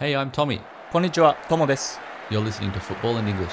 [0.00, 0.58] Hey, I'm Tommy.
[0.90, 1.98] Konnichiwa, Tomo desu.
[2.30, 3.52] You're listening to Football in English.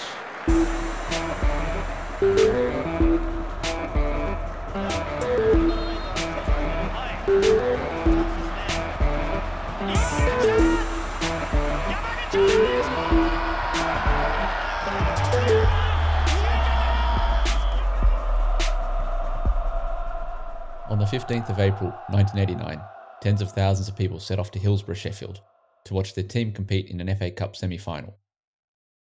[20.89, 22.81] On the 15th of April 1989,
[23.19, 25.41] tens of thousands of people set off to Hillsborough, Sheffield,
[25.87, 28.17] to watch their team compete in an FA Cup semi final.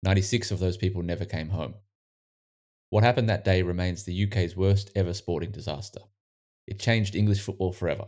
[0.03, 1.73] 96 of those people never came home.
[2.89, 6.01] What happened that day remains the UK's worst ever sporting disaster.
[6.67, 8.05] It changed English football forever,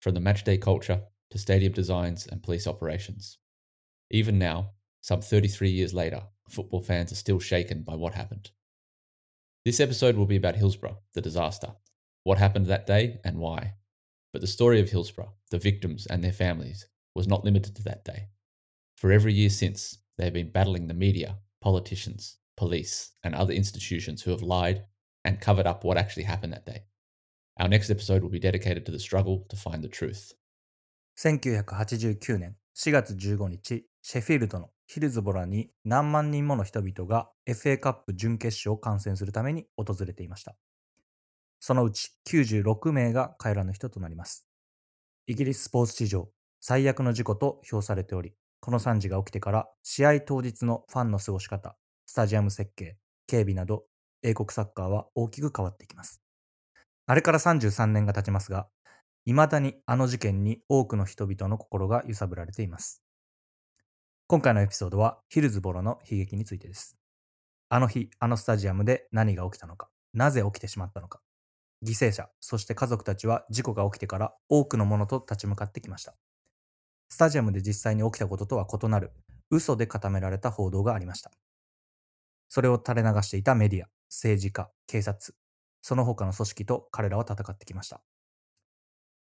[0.00, 3.38] from the matchday culture to stadium designs and police operations.
[4.10, 8.50] Even now, some 33 years later, football fans are still shaken by what happened.
[9.64, 11.74] This episode will be about Hillsborough, the disaster,
[12.24, 13.74] what happened that day and why.
[14.32, 18.03] But the story of Hillsborough, the victims and their families, was not limited to that
[18.03, 18.29] day.
[18.97, 24.21] For every year since, they have been battling the media, politicians, police, and other institutions
[24.21, 24.83] who have lied
[25.23, 26.83] and covered up what actually happened that day.
[27.59, 30.33] Our next episode will be dedicated to the struggle to find the truth.
[31.17, 40.55] 1989年4月15日、シェフィールドのヒルズボラに何万人もの人々が FA カップ準決勝を観戦するために訪れていました。
[41.59, 44.45] そのうち96名が帰らぬ人となります。
[45.25, 46.29] イギリススポーツ史上
[46.60, 53.84] 最悪の事故と評されており、この惨事が起きてから試合当日のファンの過ごし方、スタジアム設計、警備など
[54.22, 56.22] 英国サッカーは大きく変わっていきます。
[57.06, 58.68] あれから33年が経ちますが、
[59.24, 63.02] 未だにあの事件に多くの人々の心が揺さぶられています。
[64.26, 66.96] 今回のエピソードはヒルズボロの悲劇についてです。
[67.68, 71.20] あの日、あのスタジアムで何が起きたのか、なぜ起きてしまったのか、
[71.84, 76.14] 犠牲者、そして家族たちは事故が起きてから多くのものと立ち向かってきました。
[77.10, 79.12] スタジアムで実際に起きたこととは異なる
[79.50, 81.30] 嘘で固められた報道がありました。
[82.48, 85.34] それを垂れ流していたメディア、政治家、警察、
[85.82, 88.00] その他の組織と彼らは戦ってきました。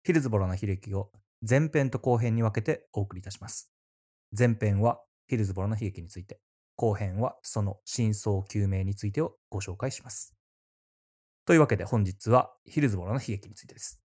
[0.04, 1.10] ヒルズボロの悲劇を
[1.48, 3.72] 前編と後編に分けてお送りいたします。
[4.36, 6.40] 前編はヒルズボロの悲劇について、
[6.76, 10.34] 後編はその真相究明についてをご紹介します。
[11.46, 14.00] というわけで本日はヒルズボロの悲劇についてです。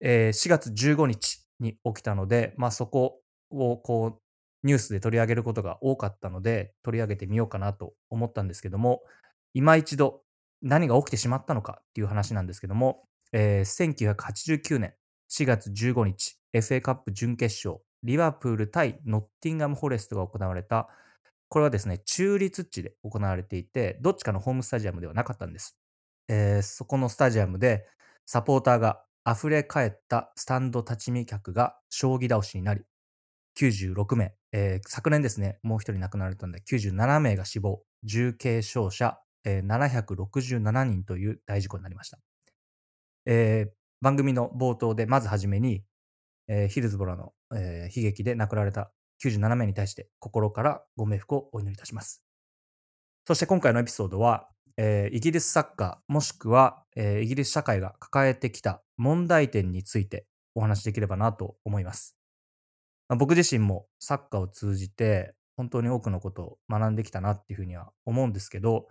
[0.00, 3.20] えー4月15日に起きたので、まあ、そこ
[3.50, 9.02] をこうニュースで取り上げることが多かったので取り上げてみようかなと思ったんですけども
[9.52, 10.22] 今一度
[10.62, 13.02] 何が起きてしまったのかっていう話なんですけども、
[13.32, 14.94] えー1989年
[15.30, 20.88] 4月15日 FA カップ準決勝リバプール対ノッティンガム・フォレストが行われた
[21.48, 25.76] これはですね中立地で行われていてどっちかのホームスタジアムではなかったんです、
[26.28, 27.86] えーそこのスタジアムで
[28.26, 32.82] サポーターが溢れ返ったスタンド立ち見客が将棋倒しになり
[33.58, 42.18] 96名、えー昨年ですねもう一人亡くなられたので97名が死亡重軽傷者、えー767人という大事故になりました、
[43.26, 43.70] えー
[44.00, 45.82] 番組の冒頭でまずはじめに、
[46.46, 48.90] えーヒルズボラの、えー悲劇で亡くなられた
[49.24, 52.22] 97名に対して心からご冥福をお祈りいたします。
[53.26, 62.16] そして今回のエピソードは、えーイギリスサッカーもしくは、えーイギリス社会が抱えてきた問題点についてお話しできればなと思います。
[63.08, 68.88] まあ僕自身もサッカーを通じて本当に多くのことを学んできたなっていうふうには思うんですけど、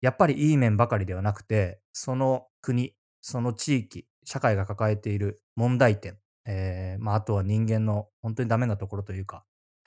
[0.00, 9.44] やっぱりいい面ばかりではなくて、その国、その地域、社会が抱えている問題点、えーまあ、あとは人間の本当にダメなところというか、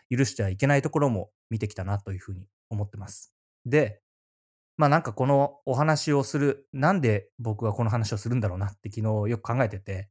[0.10, 3.34] 許してはいけないところも見てきたなというふうに思ってます。
[3.66, 4.03] で、
[4.78, 10.10] まあなんかこのお話をする、なんで僕はこの話をするんだろうなって昨日よく考えてて、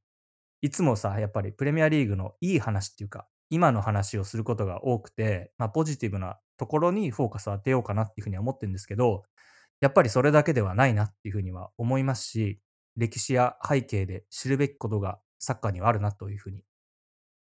[0.62, 9.24] いつもさ、やっぱりプレミアリーグのいい話っていうか、今の話をすることが多くて、まあポジティブなところにフォーカスを当てようかなっていうふうには思ってるんですけど、
[9.80, 12.60] やっぱりそれだけではないなっていうふうには思いますし、
[12.96, 16.62] 歴史や背景で知るべきことがサッカーにはあるなというふうに。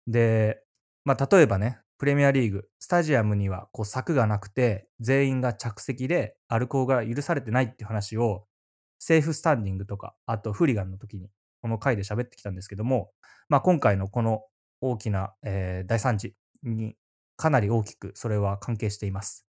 [0.07, 0.61] で、
[1.05, 8.45] まあ例えばね、プレミアリーグ、スタジアムにはこう柵がなくて、全員が着席でアルコールが許されてないっていう話を、
[8.99, 11.29] セーフスタンディングとか、あとフリガンの時に、
[11.61, 13.11] この回で喋ってきたんですけども、
[13.49, 14.43] まあ今回のこの
[14.81, 16.95] 大きな、えー大惨事に
[17.35, 19.45] かなり大きくそれは関係しています。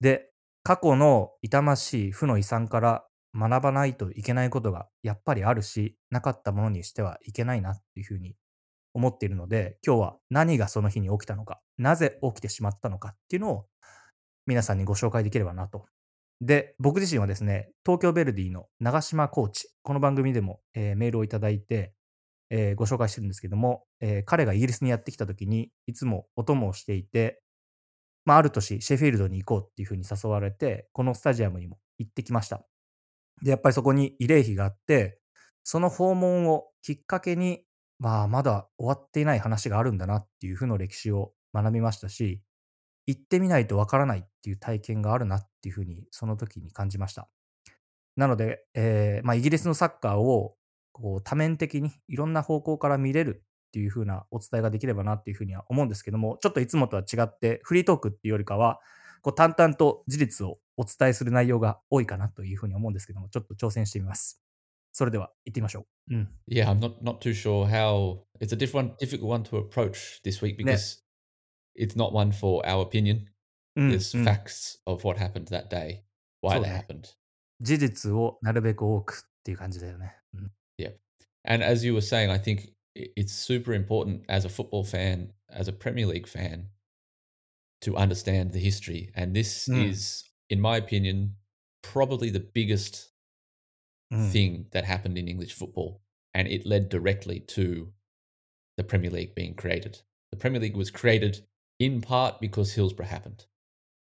[0.00, 0.30] で、
[0.64, 3.04] 過去の痛ましい負の遺産から
[3.34, 8.36] 学ばないといけないことがやっぱりあるし、なかったものにしてはいけないなっていうふうに
[8.94, 13.66] 思っているので、今日は何がその日に起きたのか、なぜ起きてしまったのかっていうのを
[14.46, 15.86] 皆さんにご紹介できればなと。
[16.40, 21.92] で、僕自身はですね、東京ヴェルディの長島コーチ、この番組でも、えーメールをいただいて、
[22.50, 27.42] えーご紹介してるんですけども、えー彼がイギリスにやってきた時にいつもお供をしていて、
[28.24, 32.62] まあ、ある年シェフィールドに行こうっていうふうに誘われて、このスタジアムにも行ってきました。
[33.42, 35.18] で、やっぱりそこに慰霊碑があって、
[35.64, 37.64] その訪問をきっかけに、
[37.98, 42.42] まあ、まだ終わっていない話があるんだなっていうふうの歴史を学びましたし、
[43.06, 47.28] 行ってみないとわからないっていう体験があるなっていうふうに、その時に感じました。
[48.16, 50.56] なので、えーまあ、イギリスのサッカーを
[50.92, 58.80] こう多面的にいろんな方向から見れるっていう風なお伝えができればなっていうふうには思うんですけども、ちょっといつもとは違って、フリートークっていうよりかは、
[59.22, 64.40] こう淡々と事実をお伝えする内容が多いかなというふうに思うんですけども、ちょっと挑戦してみます。
[64.91, 66.13] それでは行ってみましょう。
[66.15, 66.29] うん。
[66.47, 68.23] Yeah, I'm not not too sure how.
[68.39, 71.01] It's a different difficult one to approach this week because
[71.75, 73.25] it's not one for our opinion.
[73.75, 76.03] うん、 There's うん facts of what happened that day,
[76.41, 77.07] why So they that- happened.
[77.61, 80.15] 事実をなるべく多くっていう感じだよね。
[80.35, 80.51] うん。
[81.45, 85.33] And as you were saying, I think i- it's super important as a football fan,
[85.49, 86.69] as a Premier League fan,
[87.81, 89.11] to understand the history.
[89.13, 89.89] And this Mm.
[89.89, 91.35] is, in my opinion,
[91.81, 93.11] probably the biggest
[94.11, 95.99] うん、 thing that happened in English football.
[96.33, 97.87] And it led directly to
[98.77, 100.01] the Premier League being created.
[100.31, 101.45] The Premier League was created
[101.79, 103.47] in part because Hillsborough happened.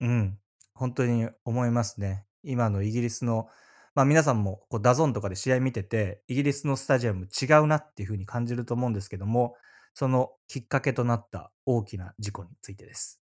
[0.01, 0.39] うん。
[0.73, 2.25] 本当に思いますね。
[2.43, 3.47] 今のイギリスの、
[3.93, 9.55] まあ皆さんもこうダゾーンとかで試合見てて、イギリスのスタジアム違うなっていうふうに感じると思うんですけども、
[9.93, 13.21] そのきっかけとなった大きな事故についてです。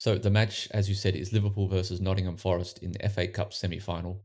[0.00, 3.52] So the match, as you said, is Liverpool versus Nottingham Forest in the FA Cup
[3.52, 4.16] semi-final,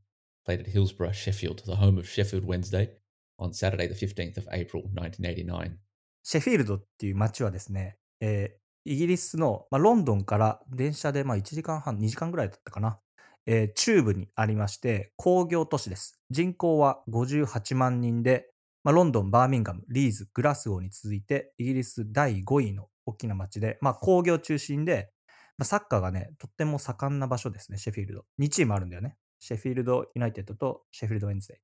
[0.50, 2.90] Played at Hillsborough, Sheffield, the home of Sheffield Wednesday,
[3.38, 5.78] on Saturday, the 15th of April, 1989.
[6.22, 12.98] シェフィールドっていう街はですね、えーイギリスの、まあ、ロンドンから電車でまあ1時間半、2時間ぐらいだったかな、
[13.44, 16.18] えー中部にありまして、工業都市です。
[16.30, 18.46] 人口は58万人で、
[18.82, 25.10] まあ、ロンドン、バーミンガム、リーズ、グラスゴーに続いて、イギリス第5位の大きな街で、まあ、工業中心で、
[25.58, 28.24] まあ、サッカーがね、とっても盛んな場所ですね、シェフィールド。
[28.40, 29.18] 2チームあるんだよね。
[29.40, 31.60] シェフィールド・ユナイテッドとシェフィールド・ウェンズデ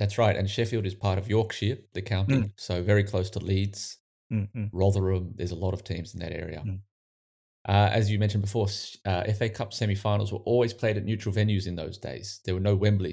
[0.00, 2.50] That's right, and Sheffield is part of Yorkshire, the county, Mm.
[2.56, 3.98] so very close to Leeds,
[4.30, 4.34] イ。
[4.34, 4.70] うんうん。
[4.72, 5.34] Rotherham.
[5.36, 6.62] There's a lot of teams in that area.
[6.62, 6.78] Mm.
[7.68, 8.66] Uh, as you mentioned before,
[9.04, 12.40] uh, FA Cup semi-finals were always played at neutral venues in those days.
[12.44, 13.12] There were no Wembley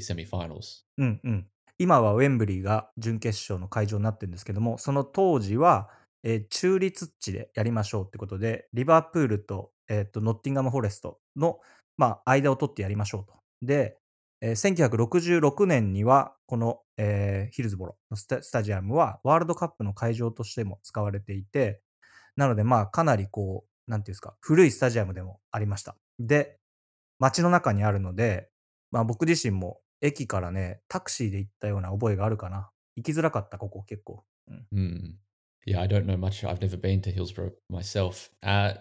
[0.98, 1.48] うん、
[1.80, 5.90] 今はウェンブリーが準決勝の会場になってるんですけども、その当時は、
[6.24, 11.60] えー中立地でやりましょうってことで、リバプールと,、えーとノッティンガム・フォレストの、
[11.98, 13.34] まあ、間を取ってやりましょうと。
[13.66, 13.98] で、
[14.42, 21.82] えー1966年には、この、えーヒルズボロのスタスタジアムはワールドカップの会場としても使われていて、
[22.36, 25.96] なので、まあ、かなりこう、なんていうんですか、古いスタジアムでもありました。
[26.20, 26.58] で、
[27.20, 28.50] 街の中にあるので、
[28.92, 32.70] まあ僕自身も駅からね、タクシーで行ったような覚えがあるかな。
[32.96, 34.24] 行きづらかった、ここ結構。
[34.48, 34.68] うん。
[34.72, 35.16] Hmm.
[35.66, 36.48] Yeah, I don't know much.
[36.48, 38.30] I've never been to Hillsborough myself.
[38.44, 38.76] Uh,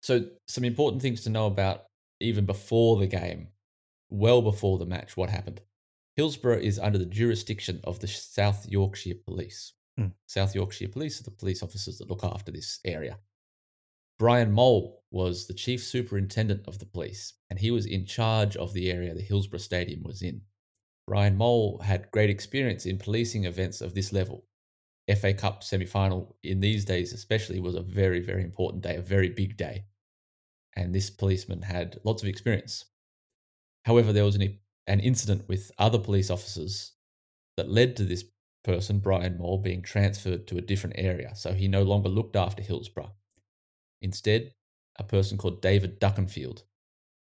[0.00, 1.82] so, some important things to know about
[2.18, 3.48] even before the game,
[4.10, 5.60] well before the match, what happened.
[6.16, 9.72] Hillsborough is under the jurisdiction of the South Yorkshire Police.
[9.98, 10.12] Mm.
[10.26, 13.18] South Yorkshire Police are the police officers that look after this area.
[14.18, 18.74] Brian Mole was the chief superintendent of the police, and he was in charge of
[18.74, 20.42] the area the Hillsborough Stadium was in.
[21.06, 24.44] Brian Mole had great experience in policing events of this level.
[25.16, 29.02] FA Cup semi final in these days, especially, was a very, very important day, a
[29.02, 29.84] very big day.
[30.76, 32.84] And this policeman had lots of experience.
[33.84, 36.92] However, there was an, an incident with other police officers
[37.56, 38.24] that led to this
[38.64, 41.34] person, Brian Moore, being transferred to a different area.
[41.34, 43.12] So he no longer looked after Hillsborough.
[44.02, 44.54] Instead,
[44.98, 46.62] a person called David Duckenfield,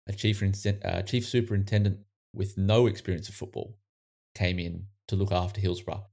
[0.08, 0.44] a chief,
[0.84, 2.00] uh, chief superintendent
[2.34, 3.78] with no experience of football,
[4.36, 6.06] came in to look after Hillsborough.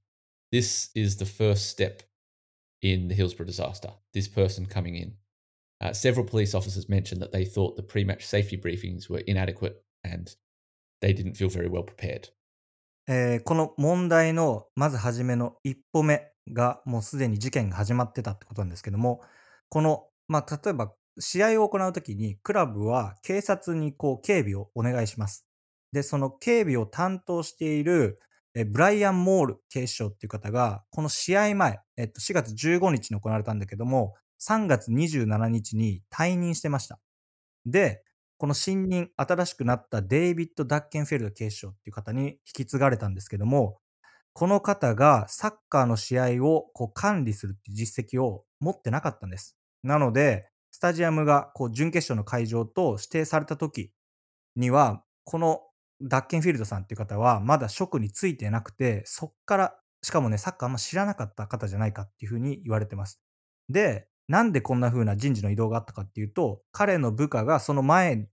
[0.52, 2.02] This is the first step
[2.82, 3.90] in the Hillsborough disaster.
[4.14, 5.14] This person coming in.
[5.80, 9.84] Uh, several police officers mentioned that they thought the pre match safety briefings were inadequate
[10.12, 10.32] and
[11.00, 12.32] they didn't feel very well prepared.
[13.08, 19.20] えーこの問題のまず初めの一歩目がもうすでに事件が始まってたってことなんですけども、
[19.68, 25.46] この、まあ、例えば試合を行うときにクラブは警察にこう警備をお願いします。
[25.92, 28.18] で、その警備を担当している
[28.58, 36.98] えブライアン・モール警視長っていう方が、この試合前、えっと、4月15日に行われたんだけども、3月27日に退任してました。
[37.66, 38.02] で、
[38.38, 43.78] この新任、新しくなったデイビッド・ダッケンフェルド警視長っていう方に引き継がれたんですけども、
[44.34, 49.56] この方がサッカーの試合をこう管理するっていう実績を持ってなかったんです。
[49.82, 53.92] なので、スタジアムがこう準決勝の会場と指定された時
[54.56, 55.62] には、この
[56.02, 63.20] ダッケンフィールドさんっていう方はまだ職についてなくて、そっからしかもね、サッカーあんま知らなかった方じゃないかっていうふうに言われてます。
[63.70, 68.28] で、なんでこんな風な人事の移動があったかっていうと、彼の部下がその前、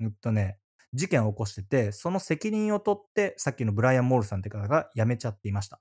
[0.00, 0.58] うんとね、
[0.94, 5.80] 事件を起こしてて、その責任を取って、さっきのブライアン・モールさんって方が辞めちゃっていました。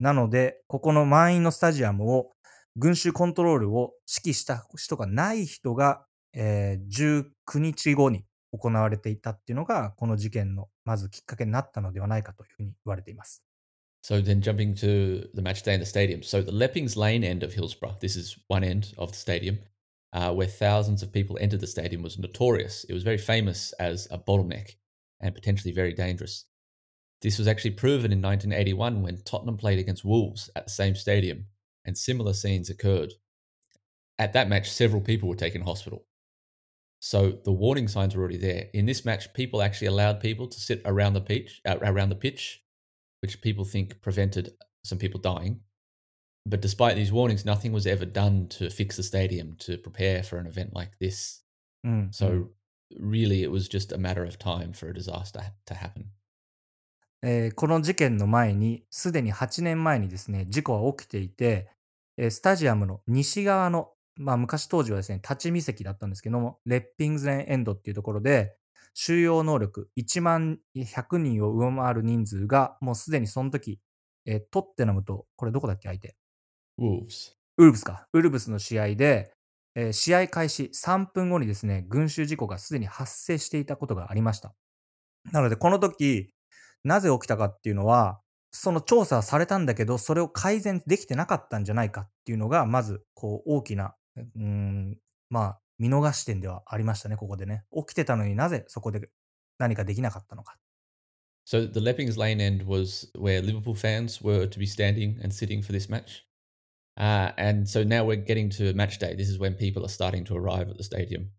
[0.00, 2.32] なので、ここの満員のスタジアムを、
[2.76, 13.49] 群衆コントロールを指揮した人がない人が、えー19日後に行われていたっていうのが、この事件のまずきっかけになったのではないかというふうに言われています。
[14.02, 16.22] So then jumping to the match day in the stadium.
[16.22, 19.58] So the Leppings Lane end of Hillsborough, this is one end of the stadium,
[20.12, 22.84] uh, where thousands of people entered the stadium, was notorious.
[22.84, 24.76] It was very famous as a bottleneck
[25.20, 26.46] and potentially very dangerous.
[27.20, 31.46] This was actually proven in 1981 when Tottenham played against Wolves at the same stadium,
[31.84, 33.12] and similar scenes occurred.
[34.18, 36.06] At that match, several people were taken hospital.
[37.00, 38.68] So the warning signs were already there.
[38.72, 42.14] In this match, people actually allowed people to sit around the pitch, uh, around the
[42.14, 42.62] pitch,
[43.22, 44.52] which people think prevented
[44.84, 45.60] some people dying.
[46.46, 50.38] But despite these warnings, nothing was ever done to fix the stadium to prepare for
[50.38, 51.44] an event like this.
[51.84, 52.10] うん。
[52.12, 52.48] So
[52.98, 56.06] really, it was just a matter of time for a disaster to happen.
[57.22, 61.70] えーこの事件の前に、すでに8年前にですね、事故は起きていて、
[62.16, 68.56] えースタジアムの西側の、まあ昔当時はですね、立ち見席だったんですけども、レッピングズレンエンドっていうところで、
[68.94, 73.80] 収容能力1万100人を上回る人数が、もうすでにその時、
[74.26, 76.16] えートッテナムと、これどこだっけ相手
[76.78, 77.32] ？Wolves.
[77.58, 78.06] ウルブスか。
[78.12, 79.32] ウルブスの試合で、
[79.74, 84.54] えー試合開始3分後にですね、群衆事故がすでに発生していたことがありました。
[85.32, 86.32] なので、この時、
[86.84, 88.20] なぜ起きたかっていうのは、
[88.52, 97.65] その調査はされたんだけど、それを改善できてなかったんじゃないかっていうのが、まず、こう、大きな、うーん、まあ、見逃し点ではありましたね、ここでね。
[97.73, 99.09] 起きてたのになぜそこで
[99.57, 100.57] 何かできなかったのか。
[101.45, 105.61] So the Leppings Lane end was where Liverpool fans were to be standing and sitting
[105.61, 106.23] for this match.
[106.97, 109.15] Uh, and so now we're getting to match day.
[109.15, 111.31] This is when people are starting to arrive at the stadium.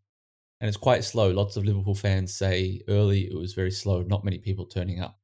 [0.60, 1.30] And it's quite slow.
[1.30, 5.18] Lots of Liverpool fans say early it was very slow, not many people turning up.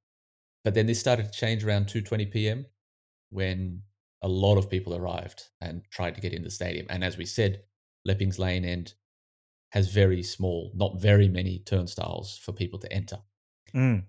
[0.65, 2.67] But then this started to change around 2:20 p.m.
[3.31, 3.83] when
[4.21, 6.87] a lot of people arrived and tried to get in the stadium.
[6.89, 7.63] And as we said,
[8.05, 8.95] Leppings Lane end
[9.70, 13.20] has very small, not very many turnstiles for people to enter.
[13.74, 14.08] うん。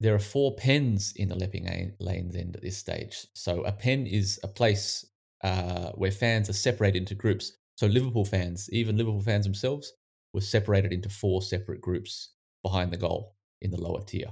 [0.00, 1.66] There are four pens in the Lepping
[1.98, 3.26] Lanes end at this stage.
[3.34, 5.06] So a pen is a place
[5.44, 7.52] uh, where fans are separated into groups.
[7.76, 9.92] So Liverpool fans, even Liverpool fans themselves,
[10.32, 12.30] were separated into four separate groups
[12.62, 14.28] behind the goal in the lower tier.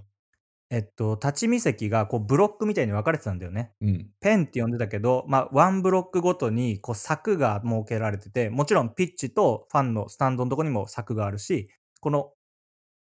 [0.70, 3.72] えっと、立ち見席がこうブロックみたいに分かれてたんだよね。
[3.82, 4.04] Mm.
[4.20, 11.70] ペンって呼んでたけど、まあ、ワンブロックごとに、こう、柵が設けられてて、もちろんピッチとファンのスタンドのとこにも柵があるし、
[12.00, 12.32] この、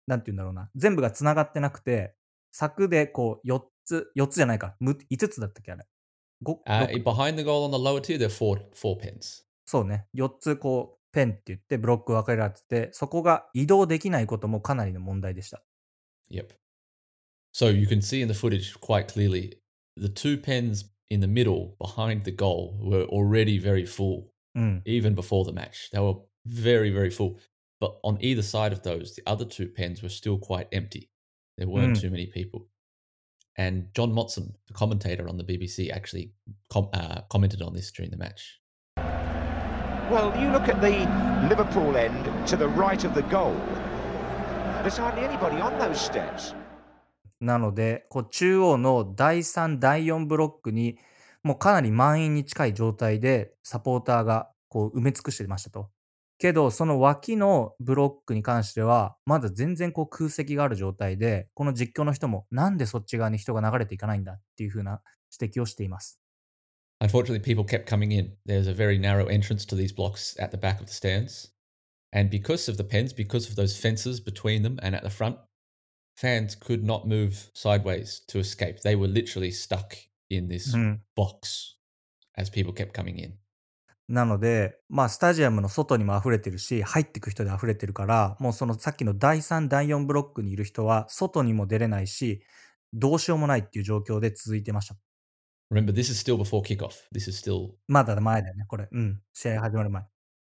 [0.08, 2.16] なんて言うんだろうな、全部が繋がってなくて、
[2.52, 5.86] 柵でこう、4つ、4つじゃないか、む5つだったっけあれ。
[6.44, 9.44] 5、Uh, 6 behind the goal on the lower tier, there are four four pens.
[9.66, 15.62] そうね、4つこう、ペンって言ってブロック分けられてて、そこが移動できないこともかなりの問題でした。
[16.32, 16.61] Yep.
[17.54, 19.54] So you can see in the footage quite clearly
[19.98, 24.28] the two pens in the middle behind the goal were already very full.
[24.56, 24.82] うん。
[24.86, 25.90] even before the match.
[25.92, 26.16] They were
[26.46, 27.40] very, very full.
[27.80, 31.10] But on either side of those, the other two pens were still quite empty.
[31.58, 32.02] There weren't Mm.
[32.02, 32.68] too many people.
[33.58, 36.32] And John Motson, the commentator on the BBC, actually
[36.70, 38.60] com- uh, commented on this during the match.
[40.10, 41.08] Well, you look at the
[41.48, 43.56] Liverpool end to the right of the goal.
[44.84, 46.54] There's hardly anybody on those steps.
[47.42, 50.98] なので、こう中央の第3、第4ブロックに、
[51.44, 55.90] もうかなり満員に近い状態でサポーターがこう埋め尽くしてましたと。
[56.38, 65.02] けど、その脇のブロックに関しては、まだ全然こう空席がある状態で、この実況の人も、なんでそっち側に人が流れていかないんだっていう風な
[65.40, 66.20] 指摘をしています。
[67.00, 68.34] Unfortunately, people kept coming in.
[68.48, 71.52] There's a very narrow entrance to these blocks at the back of the stands.
[72.14, 75.38] And because of the pens, because of those fences between them and at the front,
[76.21, 78.81] fans could not move sideways to escape.
[78.83, 79.97] They were literally stuck
[80.29, 81.03] in this うん。
[81.15, 81.77] box
[82.37, 83.35] as people kept coming in.
[84.09, 92.43] なので、まあ、スタジアムの外にも溢れてるし、入ってく人で溢れてるから、もうそのさっきの第3、第4ブロックにいる人は、外にも出れないし、
[92.93, 94.97] どうしようもないっていう状況で続いてました。
[95.73, 96.93] Remember, this is still before kickoff.
[97.13, 98.89] This is still, まだ前だよね、これ。
[98.91, 99.21] うん。
[99.33, 100.05] 試合始まる前。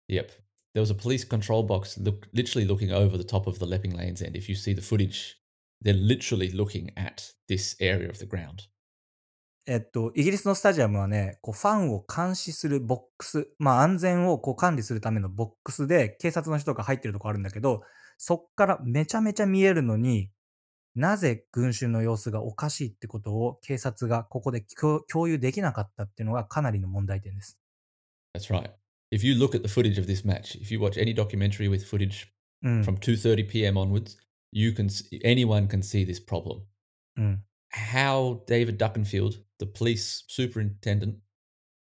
[0.09, 0.31] yep.
[0.75, 3.97] There was a police control box look, literally looking over the top of the Lepping
[3.97, 4.37] Lanes end.
[4.37, 5.37] If you see the footage,
[5.84, 8.70] they're literally looking at this area of the ground.
[9.68, 17.84] えっと、イギリスのスタジアムはね、こうファンを監視するボックス、まあ安全をこう管理するためのボックスで警察の人が入ってるとこあるんだけど、
[18.18, 20.30] そっからめちゃめちゃ見えるのに、
[20.96, 27.58] なぜ群衆の様子がおかしいってことを警察がここで共共有できなかったっていうのがかなりの問題点です。
[28.36, 28.72] That's right.
[29.12, 31.86] If you look at the footage of this match, if you watch any documentary with
[31.86, 32.28] footage
[32.64, 32.82] うん。
[32.82, 33.80] from 2:30 p.m.
[33.80, 34.18] onwards,
[34.52, 34.90] you can
[35.24, 36.62] anyone can see this problem.
[37.18, 37.40] Mm.
[37.70, 41.16] How David Duckenfield, the police superintendent,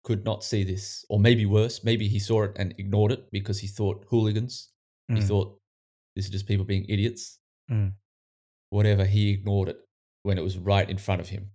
[0.03, 3.59] could not see this, or maybe worse, maybe he saw it and ignored it because
[3.59, 4.69] he thought hooligans.
[5.11, 5.17] Mm.
[5.17, 5.59] He thought
[6.15, 7.39] this is just people being idiots.
[7.69, 7.93] Mm.
[8.69, 9.77] Whatever, he ignored it
[10.23, 11.51] when it was right in front of him.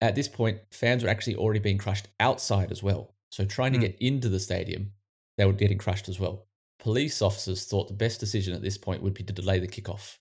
[0.00, 3.14] At this point, fans were actually already being crushed outside as well.
[3.30, 3.82] So trying to mm.
[3.82, 4.92] get into the stadium,
[5.38, 6.46] they were getting crushed as well.
[6.82, 10.18] Police officers thought the best decision at this point would be to delay the kickoff,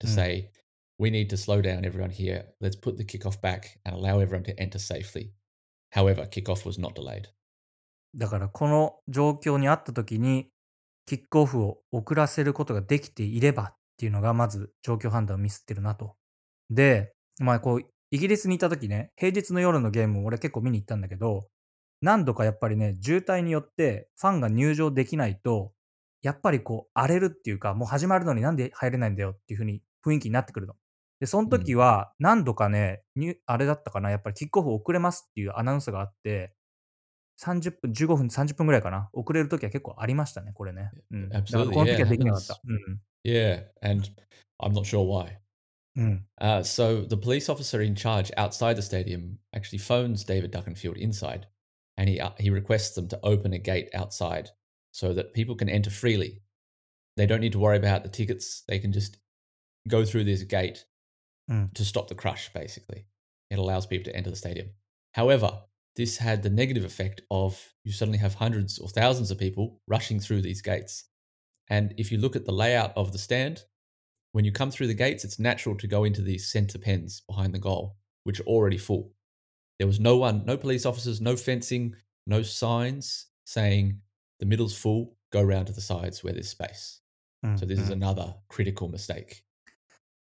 [0.00, 0.14] to Mm.
[0.14, 0.50] say,
[0.98, 2.52] we need to slow down everyone here.
[2.60, 5.32] Let's put the kickoff back and allow everyone to enter safely.
[5.94, 7.28] However, kickoff was not delayed.
[8.14, 10.50] だからこの状況にあった時に
[11.06, 16.14] キックオフを遅らせることができていればっていうのがまず状況判断をミスってるなと。
[16.68, 21.48] で、まあこうイギリスにいた時ね、平日の夜のゲームを俺結構見に行ったんだけど、
[22.02, 25.72] 何度かやっぱりね、渋滞によってファンが入場できないと、
[26.22, 30.74] やっぱりこう荒れるっていうか、もう始まるのになんで入れないんだよっていう風に雰囲気になってくるの。
[31.20, 36.54] で、その時は何度かね、にあれだったかな、やっぱりキックオフ遅れますっていうアナウンスがあって、
[37.40, 39.10] 30分、15分、30分ぐらいかな。
[39.12, 40.90] 遅れる時は結構ありましたね、これね。
[41.10, 41.28] うん。
[41.28, 42.60] だから Absolutely, この時 yeah, はできなかっ.た。
[42.64, 43.00] うん。
[43.24, 44.08] Yeah, and
[44.60, 45.38] I'm not sure why.
[45.96, 46.26] うん。
[46.40, 51.46] Uh, so the police officer in charge outside the stadium actually phones David Duckenfield inside,
[51.96, 54.50] and he uh, he requests them to open a gate outside
[54.92, 56.42] so that people can enter freely.
[57.16, 58.62] They don't need to worry about the tickets.
[58.68, 59.18] They can just
[59.88, 60.84] go through this gate
[61.50, 61.74] Mm.
[61.74, 62.52] to stop the crush.
[62.52, 63.04] Basically,
[63.50, 64.70] it allows people to enter the stadium.
[65.14, 65.64] However,
[65.96, 70.20] this had the negative effect of you suddenly have hundreds or thousands of people rushing
[70.20, 71.04] through these gates.
[71.68, 73.64] And if you look at the layout of the stand,
[74.30, 77.52] when you come through the gates, it's natural to go into these center pens behind
[77.52, 79.12] the goal, which are already full.
[79.78, 81.96] There was no one, no police officers, no fencing,
[82.26, 84.00] no signs saying
[84.42, 87.00] the middle's full, go round to the sides where there's space.
[87.42, 87.54] うん。
[87.54, 89.42] So this is うん another critical mistake.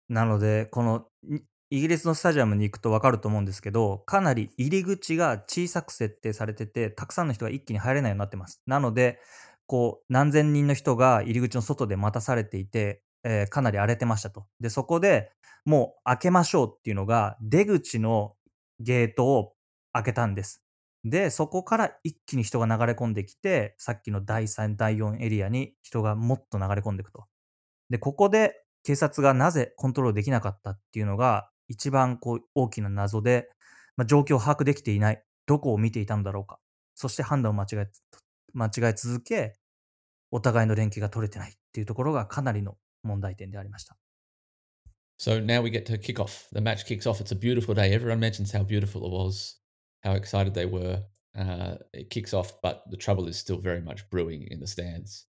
[0.10, 8.62] なので、このにイギリスのスタジアムに行くと分かると思うんですけど、かなり入り口が小さく設定されてて、たくさんの人が一気に入れないようになってます。
[8.66, 9.20] なので、
[9.68, 14.48] こう、何千人の人が入り口の外で待たされていて、えーかなり荒れてましたと。
[14.60, 15.32] で、そこで
[15.66, 18.36] もう開けましょうっていうのが、出口の
[18.80, 19.54] ゲートを
[19.94, 20.64] 開けたんです。
[21.06, 27.26] で、そこから一気に人が流れ込んできて、さっきの第3、第4エリアに人がもっと流れ込んでいくと。
[27.90, 33.50] で、ここで警察がなぜコントロールできなかったっていうのが一番こう大きな謎で、
[33.96, 35.24] まあ、状況を把握できていない。
[35.46, 36.60] どこを見ていたのだろうか。
[36.96, 37.88] そして判断を間違え、
[38.54, 39.56] 間違え続け、
[40.32, 43.98] お互いの連携が取れてないっていうところがかなりの問題点でありました。
[45.20, 46.48] So now we get to kick off.
[46.54, 47.22] The match kicks off.
[47.22, 47.94] It's a beautiful day.
[47.94, 49.60] Everyone mentions how beautiful it was,
[50.04, 51.04] how excited they were.
[51.38, 55.26] Uh, it kicks off, but the trouble is still very much brewing in the stands.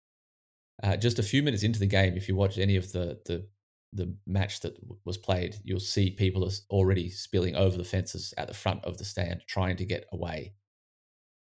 [0.83, 3.47] Uh, just a few minutes into the game, if you watch any of the the
[3.93, 8.47] the match that was played, you'll see people are already spilling over the fences at
[8.47, 10.53] the front of the stand, trying to get away.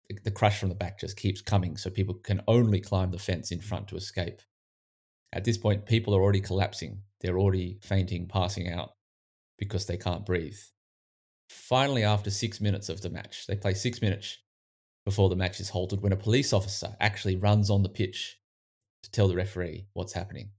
[0.10, 3.18] The, the crush from the back just keeps coming, so people can only climb the
[3.18, 4.42] fence in front to escape.
[5.34, 7.02] At this point, people are already collapsing.
[7.20, 8.92] They're already fainting, passing out
[9.58, 10.58] because they can't breathe.
[11.48, 14.38] Finally, after six minutes of the match, they play six minutes
[15.06, 18.40] before the match is halted when a police officer actually runs on the pitch
[19.04, 20.50] to tell the referee what's happening.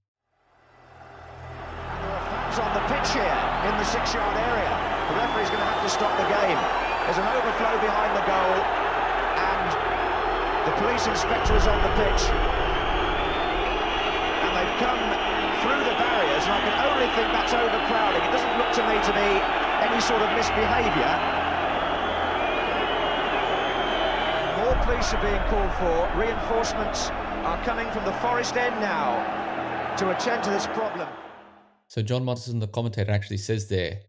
[1.02, 4.70] And there are fans on the pitch here in the six-yard area.
[5.10, 6.58] The referee's going to have to stop the game.
[7.06, 8.54] There's an overflow behind the goal,
[9.42, 9.68] and
[10.70, 12.22] the police inspector is on the pitch.
[14.46, 15.02] And they've come
[15.66, 18.22] through the barriers, and I can only think that's overcrowding.
[18.22, 21.13] It doesn't look to me to be any sort of misbehaviour.
[24.61, 25.97] More police are being called for.
[26.19, 27.09] Reinforcements
[27.49, 29.09] are coming from the forest end now
[29.97, 31.07] to attend to this problem.
[31.87, 34.01] So John Monson, the commentator, actually says there,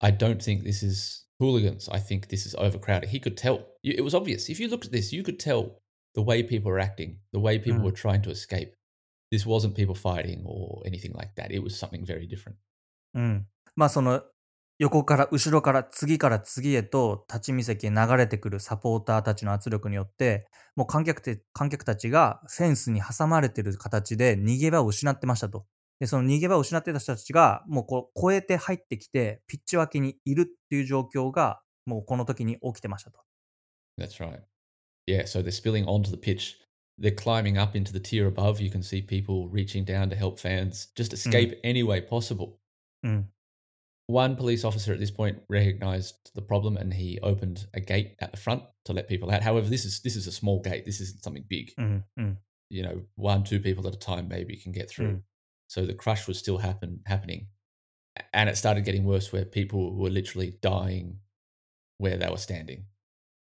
[0.00, 1.88] "I don't think this is hooligans.
[1.88, 3.56] I think this is overcrowded." He could tell.
[3.82, 4.48] You- It was obvious.
[4.48, 5.80] If you looked at this, you could tell
[6.14, 7.84] the way people were acting, the way people Mm.
[7.84, 8.74] were trying to escape.
[9.30, 11.50] This wasn't people fighting or anything like that.
[11.50, 12.56] It was something very different.
[13.14, 13.46] うん。
[13.76, 14.22] まあその
[14.79, 25.65] 横から後ろから次から次へと立ち見席へ流れてくるサポーターたちの圧力によってもう観客て観客たちがフェンスに挟まれてる形で逃げ場を失ってましたと。
[25.99, 33.19] で、その逃げ場を失ってた人たちがもうこう越えて入ってきてピッチ脇にいるっていう状況がもうこの時に起きてましたと。
[33.99, 34.41] That's right.
[35.07, 36.57] Yeah, so they're spilling onto the pitch.
[36.99, 38.61] They're climbing up into the tier above.
[38.61, 42.57] You can see people reaching down to help fans just escape any way possible.
[43.03, 43.29] うん。
[44.07, 48.37] One police officer at this point recognized the problem and he opened a gate at the
[48.37, 49.43] front to let people out.
[49.43, 50.85] However, this is this is a small gate.
[50.85, 51.73] This isn't something big.
[51.77, 52.21] Mm-hmm.
[52.21, 52.33] mm-hmm.
[52.69, 55.07] You know, one two people at a time maybe can get through.
[55.07, 55.21] Mm.
[55.67, 57.47] So the crush was still happen happening,
[58.33, 61.19] and it started getting worse where people were literally dying
[61.97, 62.85] where they were standing.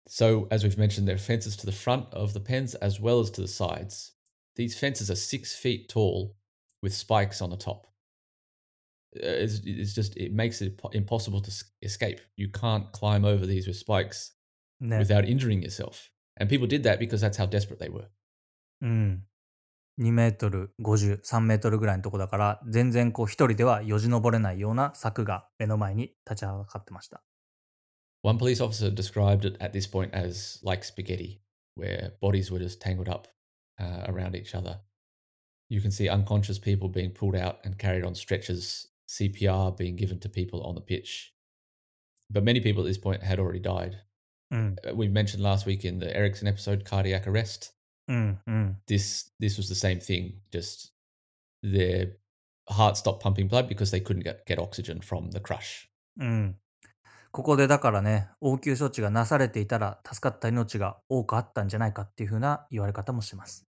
[0.06, 3.20] So, as we've mentioned, there are fences to the front of the pens as well
[3.20, 4.12] as to the sides.
[4.56, 6.36] These fences are six feet tall
[6.82, 7.86] with spikes on the top.
[9.15, 12.19] Uh, It's, it's just, it makes it po- impossible to s- escape.
[12.37, 14.33] You can't climb over these with spikes
[14.81, 14.99] ね。
[14.99, 16.11] without injuring yourself.
[16.39, 18.07] And people did that because that's how desperate they were.
[18.81, 19.25] うん。
[19.99, 27.21] 2メートル50、3メートルぐらいのとこだから、全然こう一人ではよじ登れないような柵が目の前に立ちはかってました。
[28.21, 31.41] One police officer described it at this point as like spaghetti,
[31.75, 33.27] where bodies were just tangled up
[33.79, 34.79] uh, around each other.
[35.69, 40.19] You can see unconscious people being pulled out and carried on stretchers, CPR being given
[40.19, 41.33] to people on the pitch.
[42.31, 43.97] But many people at this point had already died.
[44.51, 44.75] うん。
[44.85, 47.73] Uh, We've mentioned last week in the Ericsson episode cardiac arrest.
[48.07, 48.81] うんうん。
[48.87, 50.91] This this was the same thing, just
[51.63, 52.17] their
[52.67, 55.87] heart stopped pumping blood because they couldn't get, get oxygen from the crush.
[56.19, 56.55] うん。
[57.31, 63.67] ここでだからね、応急処置がなされていたら助かった命が多くあったんじゃないかっていうふうな言われ方もします。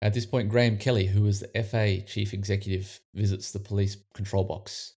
[0.00, 4.44] At this point, Graham Kelly, who was the FA chief executive, visits the police control
[4.44, 4.94] box.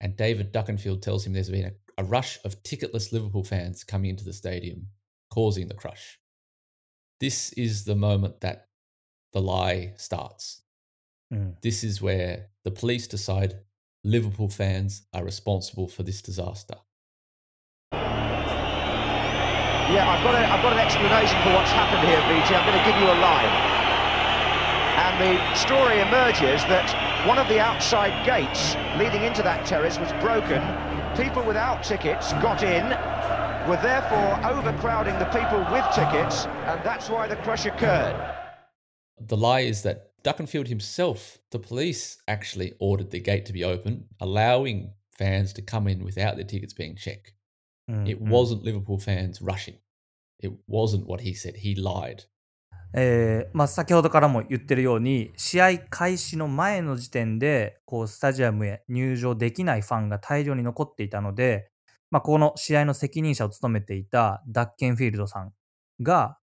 [0.00, 4.10] And David Duckenfield tells him there's been a, a rush of ticketless Liverpool fans coming
[4.10, 4.88] into the stadium,
[5.30, 6.18] causing the crush.
[7.18, 8.68] This is the moment that
[9.32, 10.62] the lie starts.
[11.32, 11.36] Mm.
[11.36, 11.56] うん。
[11.60, 13.58] This is where the police decide
[14.04, 16.76] Liverpool fans are responsible for this disaster.
[19.90, 22.54] Yeah, I've got, a, I've got an explanation for what's happened here, BT.
[22.54, 23.75] I'm going to give you a line.
[24.96, 30.10] And the story emerges that one of the outside gates leading into that terrace was
[30.22, 30.62] broken.
[31.16, 32.88] People without tickets got in,
[33.68, 38.14] were therefore overcrowding the people with tickets, and that's why the crush occurred.
[39.18, 44.06] The lie is that Duckenfield himself, the police actually ordered the gate to be open,
[44.20, 47.32] allowing fans to come in without their tickets being checked.
[47.90, 48.06] Mm-hmm.
[48.06, 49.78] It wasn't Liverpool fans rushing.
[50.38, 51.56] It wasn't what he said.
[51.56, 52.24] He lied.
[52.98, 61.68] えーまあ、先ほどからも言ってるように試合開始の前の時点でこうスタジアムへ入場できないファンが大量に残っていたので、
[62.10, 65.52] まあ、この試合の責任者を務めていたダッケンフィールドさん
[66.00, 66.38] が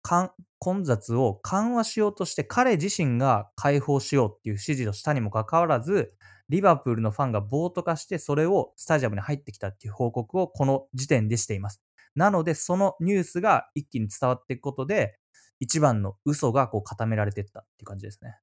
[0.59, 6.13] 混雑を緩和しようとして彼自身が解放しようっていう指示をしたにもかかわらず
[6.49, 11.81] リバプールのファンが暴徒化してそれをスタジアムに入ってきたっていう報告をこの時点でしています。
[12.15, 15.17] なのでそのニュースが一気に伝わっていくことで
[15.60, 18.36] 一番の嘘がこう固められていったっていう感じですね。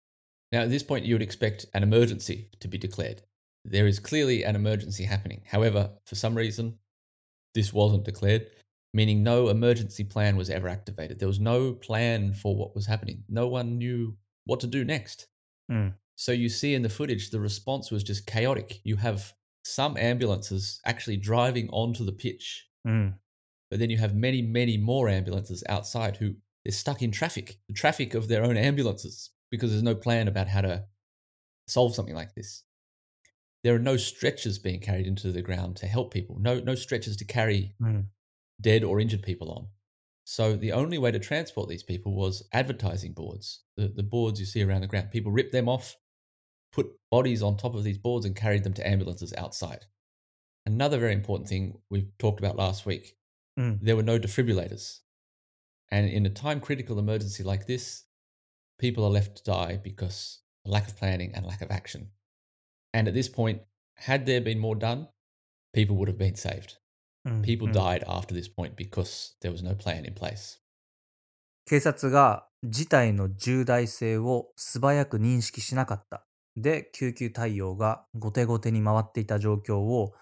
[0.52, 3.24] Now, at this point, you would expect an emergency to be declared.
[3.66, 5.42] There is clearly an emergency happening.
[5.52, 6.78] However, for some reason,
[7.56, 8.48] this wasn't declared,
[8.94, 11.20] meaning no emergency plan was ever activated.
[11.20, 13.24] There was no plan for what was happening.
[13.28, 15.28] No one knew what to do next.
[15.70, 15.96] うん。
[16.16, 18.80] So you see in the footage, the response was just chaotic.
[18.84, 23.20] You have some ambulances actually driving onto the pitch, うん。
[23.72, 27.75] but then you have many, many more ambulances outside who they're stuck in traffic, the
[27.75, 30.85] traffic of their own ambulances, because there's no plan about how to
[31.69, 32.65] solve something like this.
[33.63, 37.17] There are no stretchers being carried into the ground to help people, no, no stretchers
[37.19, 38.05] to carry mm.
[38.61, 39.67] dead or injured people on.
[40.25, 44.47] So the only way to transport these people was advertising boards, the, the boards you
[44.47, 45.11] see around the ground.
[45.11, 45.97] People ripped them off,
[46.73, 49.87] put bodies on top of these boards, and carried them to ambulances outside.
[50.67, 53.17] Another very important thing we talked about last week
[53.59, 53.79] mm.
[53.83, 55.01] there were no defibrillators.
[55.92, 58.06] And in a time critical emergency like this,
[58.80, 62.12] people are left to die because of lack of planning and lack of action.
[62.94, 63.62] And at this point,
[63.96, 65.08] had there been more done,
[65.74, 66.78] people would have been saved.
[67.26, 67.42] うん。
[67.42, 70.60] People うん died after this point because there was no plan in place.
[71.66, 76.26] 警察が事態の重大性を素早く認識しなかった。
[76.56, 80.14] で、救急対応が後手後手に回っていた状況を、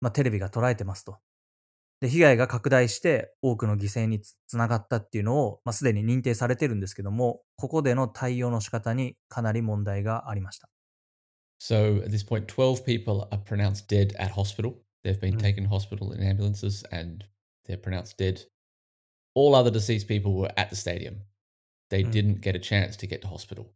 [0.00, 1.18] まあ、テレビが捉えてますと。
[1.99, 10.69] で、被害が拡大して多くの犠牲につつながったっていうのを、まあ、すでに認定されてるんですけども、ここでの対応の仕方にかなり問題がありました。
[11.59, 14.75] So at this point, 12 people are pronounced dead at hospital.
[15.03, 15.41] They've been Mm.
[15.41, 17.25] taken to hospital in ambulances and
[17.67, 18.41] they're pronounced dead.
[19.33, 21.21] All other deceased people were at the stadium.
[21.89, 22.11] They Mm.
[22.11, 23.71] didn't get a chance to get to hospital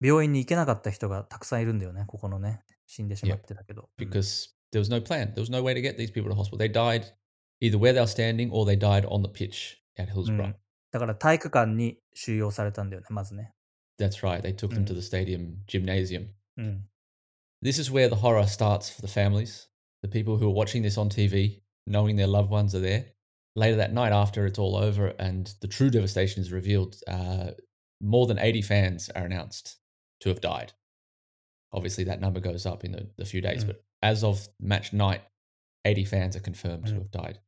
[0.00, 2.60] 病院に行けなかった人がたくさんいるんだよね、ここのね。
[2.86, 3.88] 死んでしまってたけど。
[3.98, 5.32] うん because there was no plan.
[5.34, 6.58] There was no way to get these people to hospital.
[6.58, 7.04] They died
[7.61, 10.47] either where they were standing or they died on the pitch at う Hillsborough.
[10.49, 10.55] ん
[10.91, 13.53] だから体育館に収容されたんだよね、まずね。
[13.99, 14.41] That's right.
[14.41, 14.87] They took them Mm.
[14.87, 16.29] to the stadium gymnasium.
[16.57, 16.87] うん。
[17.63, 19.67] This is where the horror starts for the families.
[20.03, 23.05] the people who are watching this on TV, knowing their loved ones are there.
[23.55, 27.51] Later that night, after it's all over and the true devastation is revealed, uh,
[27.99, 29.77] more than 80 fans are announced
[30.21, 30.73] to have died.
[31.73, 33.67] Obviously, that number goes up in the, the few days, Mm.
[33.67, 35.23] but as of match night,
[35.83, 36.97] 80 fans are confirmed to Mm.
[36.99, 37.39] have died.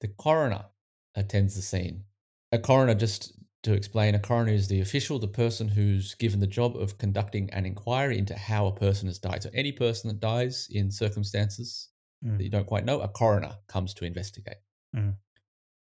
[0.00, 0.66] The coroner
[1.14, 2.04] attends the scene.
[2.52, 3.32] A coroner, just
[3.62, 7.50] to explain, a coroner is the official, the person who's given the job of conducting
[7.50, 9.42] an inquiry into how a person has died.
[9.42, 11.90] So, any person that dies in circumstances
[12.22, 14.58] うん that you don't quite know, a coroner comes to investigate.
[14.94, 15.14] Mm.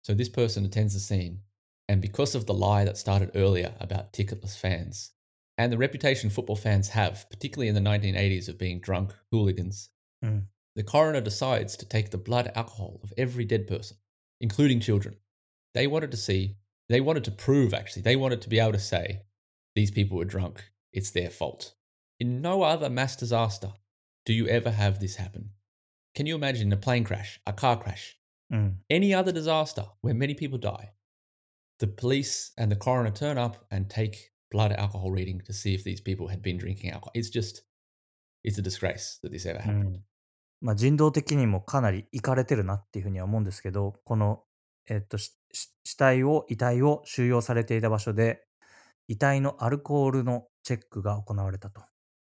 [0.01, 1.41] So this person attends the scene,
[1.87, 5.11] and because of the lie that started earlier about ticketless fans,
[5.57, 9.89] and the reputation football fans have, particularly in the 1980s, of being drunk hooligans,
[10.23, 13.97] Mm the coroner decides to take the blood alcohol of every dead person,
[14.41, 15.15] including children.
[15.73, 16.55] They wanted to see,
[16.89, 19.21] they wanted to prove actually, they wanted to be able to say,
[19.75, 21.73] these people were drunk, it's their fault.
[22.19, 23.73] In no other mass disaster
[24.25, 25.51] do you ever have this happen.
[26.15, 28.17] Can you imagine a plane crash, a car crash,
[28.51, 28.75] mm.
[28.89, 30.91] any other disaster where many people die?
[31.79, 35.83] The police and the coroner turn up and take blood alcohol reading to see if
[35.83, 37.11] these people had been drinking alcohol.
[37.13, 37.63] It's just,
[38.43, 39.97] it's a disgrace that this ever happened.
[39.97, 40.01] Mm.
[40.65, 44.41] まあ、人道的にもかなりいかれてるなっていうふうには思うんですけど、この、
[44.89, 45.31] えっと、死
[45.95, 48.47] 体を、遺体を収容されていた場所で、
[49.07, 51.83] 遺体のアルコールのチェックが行われたと。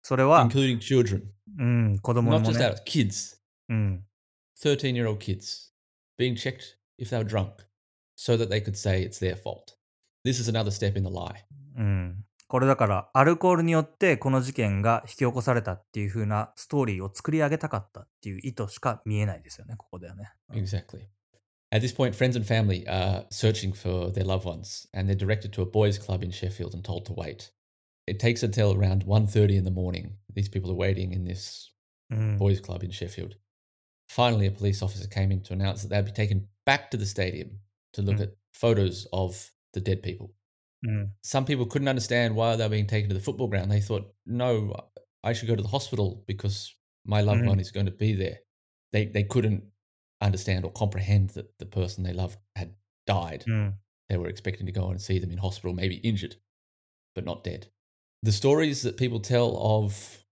[0.02, 1.24] それは、Including children,
[1.58, 3.36] うん、子供 not も just ね、adults, kids,
[3.68, 4.04] うん、
[4.62, 5.72] 13 year old kids,
[6.16, 7.50] being checked if they were drunk
[8.16, 9.74] so that they could say it's their fault.
[10.24, 11.34] This is another step in the lie.
[11.76, 12.24] うん。
[12.50, 20.32] これだから、アルコールによってこの事件が引き起こされたっていう風なストーリーを作り上げたかったっていう意図しか見えないですよね、ここではね。
[20.52, 21.06] うん Exactly.
[21.72, 25.52] At this point, friends and family are searching for their loved ones, and they're directed
[25.52, 27.52] to a boys' club in Sheffield and told to wait.
[28.08, 30.16] It takes until around 1.30 in the morning.
[30.34, 31.70] These people are waiting in this
[32.10, 32.38] うん。
[32.38, 33.36] boys' club in Sheffield.
[34.08, 37.06] Finally, a police officer came in to announce that they'd be taken back to the
[37.06, 37.60] stadium
[37.92, 38.22] to look Mm.
[38.24, 40.30] at photos of the dead people.
[40.83, 41.11] うん。
[41.23, 43.71] Some people couldn't understand why they were being taken to the football ground.
[43.71, 44.73] They thought, no,
[45.23, 47.47] I should go to the hospital because my loved Mm.
[47.47, 48.39] one is going to be there.
[48.91, 49.63] They, they couldn't
[50.21, 52.69] understand or comprehend that the person they loved had
[53.07, 53.43] died.
[53.47, 53.79] うん。
[54.09, 56.35] They were expecting to go and see them in hospital, maybe injured,
[57.15, 57.71] but not dead.
[58.23, 60.23] The stories that people tell of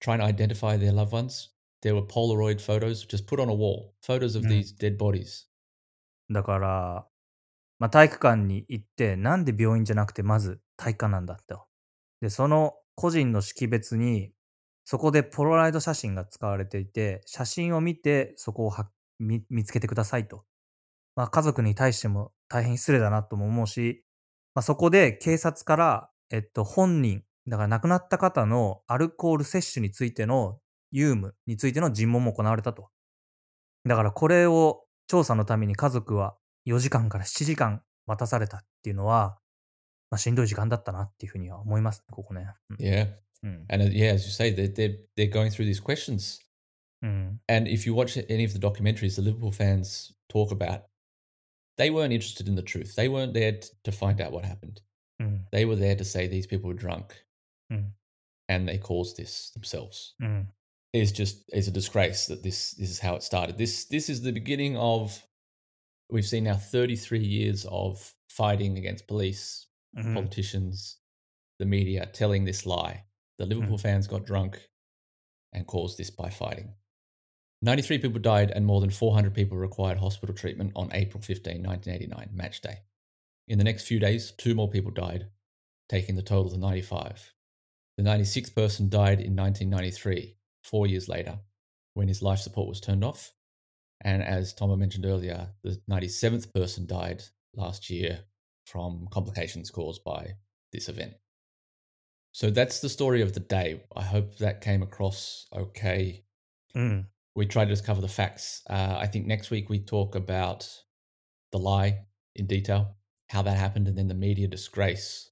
[0.00, 1.50] trying to identify their loved ones,
[1.82, 4.48] there were Polaroid photos just put on a wall, photos of Mm.
[4.48, 5.46] these dead bodies.
[6.30, 7.06] だから、
[7.79, 11.65] まあ、体育館に行って、なんで病院じゃなくてまず体育館なんだと。
[12.21, 14.31] で、その個人の識別に、
[14.85, 18.73] そこでポロライド写真が使われていて、写真を見てそこを
[19.19, 20.45] 見つけてくださいと。
[21.15, 24.05] まあ、家族に対しても大変失礼だなとも思うし、
[24.53, 30.59] まあ、そこで警察から、えっと、本人、だから亡くなった方のアルコール摂取についての
[30.91, 32.89] 有無についての尋問も行われたと。
[33.85, 36.35] だからこれを調査のために家族は
[36.65, 39.37] 4時間から7時間待たされたっていうのは、
[40.09, 42.47] まあ、しんどい時間だったなっていうふうには思いますね、ここね。
[42.69, 42.77] うん。
[42.77, 43.09] Yeah.
[43.43, 43.65] うん。
[43.69, 46.39] And uh, yeah, as you say, they're, they're, they're going through these questions.
[47.01, 47.39] うん。
[47.47, 50.83] And if you watch any of the documentaries the Liverpool fans talk about,
[51.77, 52.95] they weren't interested in the truth.
[52.95, 54.81] They weren't there to find out what happened.
[55.19, 55.47] うん。
[55.51, 57.25] They were there to say these people were drunk
[57.71, 57.93] Mm.
[58.47, 60.13] and they caused this themselves.
[60.19, 60.49] うん。
[60.93, 63.57] It's just it's a disgrace that this this is how it started.
[63.57, 65.25] This this is the beginning of
[66.09, 70.07] we've seen now 33 years of fighting against police, mm-hmm.
[70.07, 70.13] うん。
[70.15, 70.97] politicians,
[71.59, 73.03] the media telling this lie.
[73.37, 73.53] The mm-hmm.
[73.53, 74.59] Liverpool fans got drunk
[75.53, 76.73] and caused this by fighting.
[77.61, 82.29] 93 people died and more than 400 people required hospital treatment on April 15, 1989,
[82.33, 82.79] match day.
[83.47, 85.27] In the next few days, two more people died,
[85.89, 87.33] taking the total to 95.
[87.97, 91.39] The 96th person died in 1993, four years later,
[91.93, 93.31] when his life support was turned off.
[94.05, 97.23] And as Thomas mentioned earlier, the 97th person died
[97.55, 98.19] last year
[98.67, 100.35] from complications caused by
[100.71, 101.13] this event.
[102.31, 103.81] So that's the story of the day.
[103.95, 106.23] I hope that came across okay.
[106.75, 107.07] うん。
[107.35, 108.61] We try to just cover the facts.
[108.69, 110.69] Uh, I think next week we talk about
[111.51, 112.95] the lie in detail,
[113.29, 115.31] how that happened, and then the media disgrace.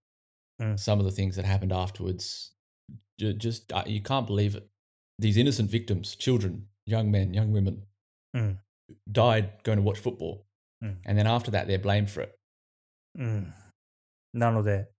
[0.62, 0.80] Mm.
[0.80, 2.52] Some of the things that happened afterwards.
[3.20, 4.68] Just, uh, you can't believe it.
[5.20, 7.84] These innocent victims, children, young men, young women,
[8.34, 8.60] うん。
[9.12, 10.44] died going to watch football.
[10.84, 10.98] Mm.
[11.06, 12.38] And then after that, they're blamed for it.
[13.16, 13.54] うん。
[14.34, 14.90] なので、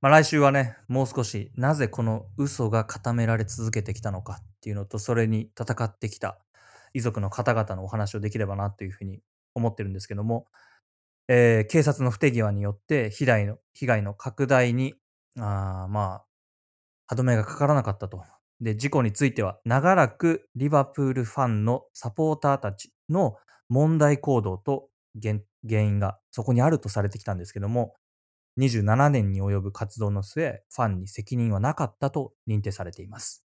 [0.00, 6.38] まあ、来週はね、もう少しなぜこの嘘が固められ続けてきたのかっていうのと、それに戦ってきた
[6.94, 9.20] 遺族の方々のお話をできればなというふうに
[9.54, 10.46] 思ってるんですけども、
[11.28, 14.94] えー警察の不手際によって被害の被害の拡大に、
[15.38, 16.24] あーまあ、
[17.08, 18.22] 歯止めがかからなかったと
[18.60, 23.36] で、事故については長らくリバプールファンのサポーターたちの
[23.68, 24.88] 問題行動と
[25.22, 25.40] 原
[25.82, 27.94] 因がそこにあるとされてきたんですけども、
[28.56, 33.44] 27年に及ぶ活動の末、ファンに責任はなかったと認定されています。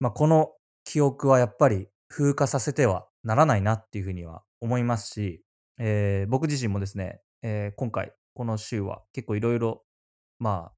[0.00, 0.52] まあ、この
[0.84, 5.42] 記憶はやっぱり風化させてはならないなっていうふうには思いますし、
[5.78, 9.84] えー僕自身もですね、えー今回この週は結構いろいろ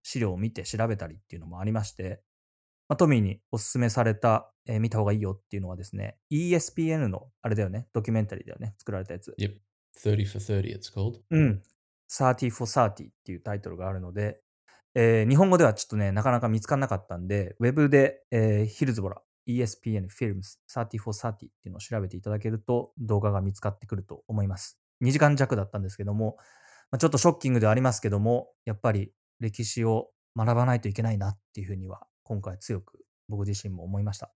[0.02, 2.22] 資料を見て調べたりっていうのもありまして、
[2.92, 9.34] まあ、トミーにおすすめされた、えー見た方がいいよっていうのはですね、ESPN のあれだよね、ドキュメンタリーだよね、作られたやつ。
[9.40, 9.54] Yep.
[9.98, 11.20] 30 for 30, it's called.
[11.30, 11.62] うん。
[12.10, 14.42] 30 for 30っていうタイトルがあるので、
[14.94, 24.78] えー日本語ではちょっとね、なかなか見つからなかったんで、ウェブで、えーヒルズボラ、ESPN Films 30 for 30っていうのを調べていただけると動画が見つかってくると思います。
[25.02, 26.36] 2時間弱だったんですけども、
[26.90, 34.33] まあ、ちょっとショッキングではありますけども、やっぱり歴史を学ばないといけないなっていうふうには、今回強く僕自身も思いました。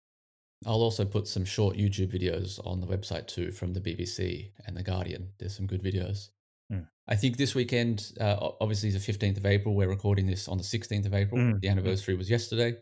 [0.66, 4.78] I'll also put some short YouTube videos on the website too from the BBC and
[4.78, 5.30] The Guardian.
[5.40, 6.30] There's some good videos.
[6.72, 6.86] Mm.
[7.08, 9.74] I think this weekend, uh, o- obviously, is the 15th of April.
[9.74, 11.42] We're recording this on the 16th of April.
[11.42, 11.72] Mm, The mm.
[11.72, 12.76] anniversary was yesterday.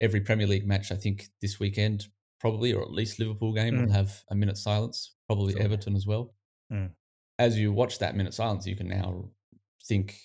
[0.00, 2.06] Every Premier League match, I think, this weekend,
[2.38, 3.92] probably, or at least Liverpool game, will Mm.
[3.92, 5.16] have a minute silence.
[5.26, 5.62] Probably Sure.
[5.62, 6.32] Everton as well.
[6.72, 6.94] Mm.
[7.40, 9.30] As you watch that minute silence, you can now
[9.84, 10.16] think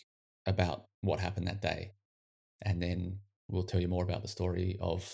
[0.46, 1.94] about what happened that day.
[2.62, 3.20] And then
[3.51, 5.05] we'll tell you more about the story of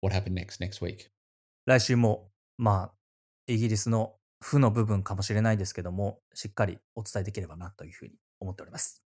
[0.00, 1.10] what happened next next week.
[1.66, 2.94] 来週も、まあ、
[3.46, 9.02] イギリスの負の部分かもしれないですけども、しっかりお伝えできればなというふうに思っております。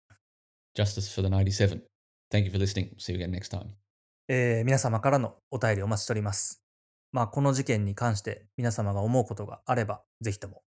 [0.76, 1.82] Justice for the 97.
[2.30, 2.94] Thank you for listening.
[2.98, 3.66] See you again next time.
[4.28, 6.62] えー皆様からのお便りお待ちしております。
[7.12, 10.62] まあ、この事件に関して皆様が思うことがあれば、ぜひとも、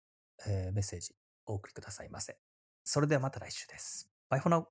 [0.48, 1.14] えーメッセージ
[1.46, 2.38] お送りくださいませ。
[2.84, 4.10] それではまた来週です。
[4.30, 4.68] バイフォナウ